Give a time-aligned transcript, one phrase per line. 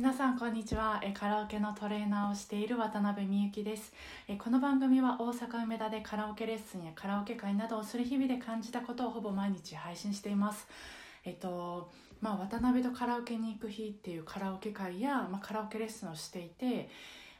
[0.00, 0.98] 皆さんこんにちは。
[1.04, 3.92] えカラオケのトレーナーをしている渡辺美由紀です。
[4.28, 10.66] えこの番組は大阪梅田でカラオケレッスンやカラオケ会などをする日々で感じたことをほぼ毎日配信しています。
[11.26, 11.90] えっと
[12.22, 16.88] まあ渡辺とカラオケに行く日っていうカラオケ会や、まあ、カラオケレッスンをしていて、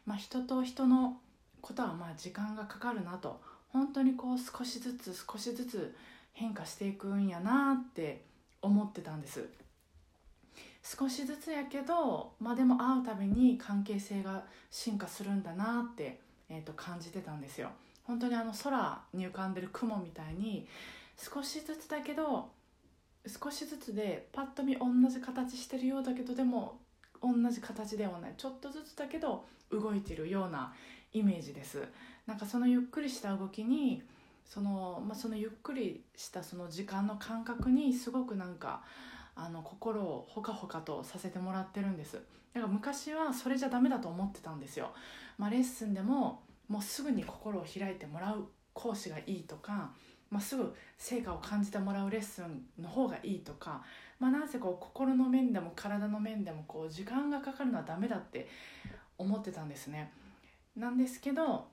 [0.04, 1.16] まあ、人と人の
[1.62, 3.40] ことはまあ時間がかかるなと。
[3.70, 5.96] 本当にこう少しずつ少しずつ
[6.34, 8.20] 変化していくんやなって
[8.60, 9.48] 思ってたんです。
[10.82, 17.70] 少しずつやけど、まあ、でも会うたびに関係性が進化するんだなって、えー、と感じてたんですよ。
[18.04, 20.66] 本当にあの空に浮かんでる雲みたいに
[21.16, 22.48] 少しずつだけど
[23.26, 26.78] 少しずつでパッと見同じ形してるようだけどでも
[27.22, 28.34] 同じ形ではない。
[28.36, 30.72] ちょっとずつだけど動いてるような
[31.12, 31.82] イメージです。
[32.26, 34.02] なんかそのゆっくりした動きに
[34.46, 38.82] その,、まあ、そのゆっくりしたその時間の感覚にすごくなんか
[39.42, 42.14] あの心をほかほかとさせてもらってるんです。
[42.52, 44.90] だから昔はそれじゃダメだと思ってたんですよ、
[45.38, 49.92] まあ、レッスンでももうすぐに心を開いてもらう講師がいいとか、
[50.30, 53.82] まあ、すぐ成果を感じてもらうレッスンの方がいいとか、
[54.18, 58.48] まあ、なんせこう心の面でも体の面でもこう時間がかかるのはダメだって
[59.16, 60.12] 思ってたんですね。
[60.76, 61.68] なんですけど、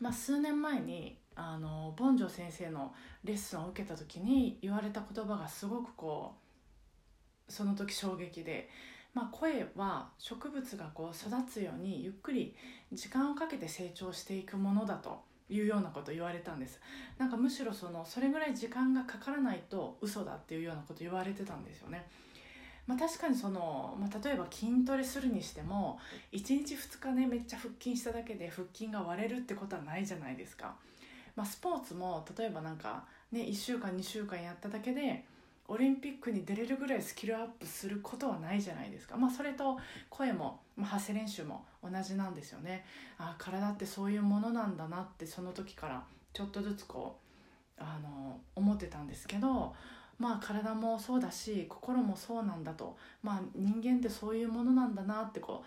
[0.00, 2.92] まあ、数年前にあのボンジョ先生の
[3.24, 6.47] レッスンを受けた時に言われた言葉がすごくこう
[7.48, 8.68] その時衝撃で、
[9.14, 12.54] まあ、声は植物がこう育つようにゆっくり
[12.92, 16.78] 時間をかけて成長していくものだというようなこと言われたんです
[17.16, 22.06] なんかむしろそのそれぐらい時間がかからないと嘘だっていうようなこと言われてたんですよね。
[22.86, 25.98] まあ、確かにその、まあ、例えば筋トレするにしても
[26.32, 30.74] 1日2日ねめっちゃ腹筋しただけで腹筋が割れるってことはないじゃないですか。
[31.36, 35.24] まあ、スポーツも例えばなんかね1週間2週間やっただけで
[35.70, 42.84] オリンピックに出れるぐらいスキルアップすることはないじゃないですか、まあ、それと声も、まあ、発声練習も同じなんですよね。
[43.18, 46.02] あ体ってそういうものなんだなってその時から
[46.32, 47.18] ちょっとずつこ
[47.78, 49.74] うあの思ってたんですけど
[50.18, 55.62] まあ体もそうだし心もそうなんだと、まあ、人間ってそういうものなんだなってこ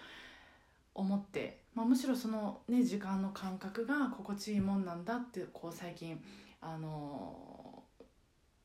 [0.96, 6.22] う思って、まあ、むしろその、ね、時間の感覚が心地いいもんなんだってこう最近
[6.60, 7.61] あの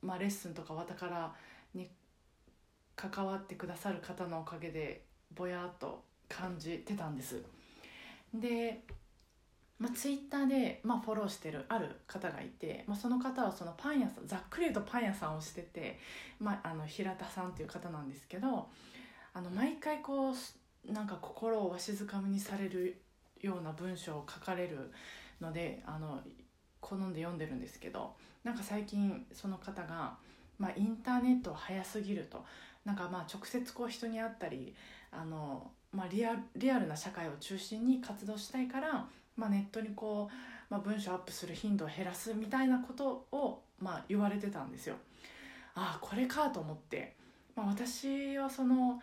[0.03, 1.33] まあ、レッスンとかわたから
[1.75, 1.89] に
[2.95, 7.43] 関わってくださる方のおかげでぼやっと感じてたんです。
[8.35, 8.83] で、
[9.79, 15.99] まあ、ツイッターで、まあ、フォローしてるある方がいて、まあ、その方はそのパン屋さんざっくり言うとパン屋さんをしてて、
[16.41, 18.69] まあ、あの平田さんっていう方なんですけど
[19.35, 23.03] あの毎回こうなんか心をわしづかみにされる
[23.43, 24.91] ような文章を書かれる
[25.41, 26.21] のであの
[26.89, 28.15] 好んで読んでるんですけど
[28.45, 30.17] なんか最近その方が、
[30.59, 32.45] まあ、インターネット早すぎると
[32.85, 34.73] なんかまあ直接こう人に会ったり
[35.11, 40.35] あの、まあ、リアリアルな社会を中心に活動したいから、まあ、ネットにこう、
[40.73, 44.95] まあ、文章アップする頻度を減らすみたいなことを、まあ、言われてたんですよ。
[45.75, 47.15] ああこれかと思って、
[47.57, 49.01] まあ、私はその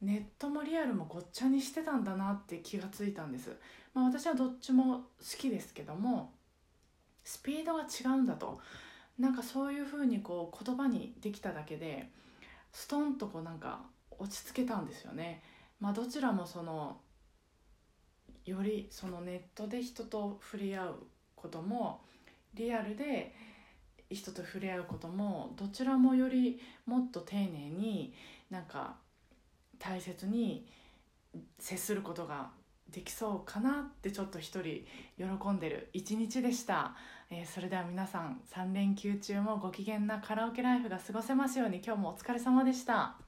[0.00, 3.56] ネットもリアルもごっちゃにしてたんだなって気がついたんです。
[3.92, 5.04] まあ、私はどっちも好
[5.38, 6.32] きですけども
[7.34, 8.60] スピードが違うんだと
[9.18, 12.08] なんかそういうふうにこう言葉にできただけで
[12.72, 13.80] ストンとこうなんか
[14.10, 15.42] 落ち着けたんですよね。
[15.80, 16.96] まあ、どちらもその
[18.44, 20.94] よりそのネットで人と触れ合う
[21.34, 22.02] ことも
[22.54, 23.34] リアルで
[24.10, 28.14] 人と触れ合うこともどちらもよりもっと丁寧に
[28.48, 28.94] なんか
[29.80, 30.68] 大切に
[31.58, 32.50] 接することが
[32.92, 34.84] できそうかなってちょっと一人
[35.18, 36.94] 喜んでる一日でした、
[37.30, 43.23] えー、それでは皆さん3連休中もご機嫌なカラオケライフが過ごせますように今日もお疲れ様でした。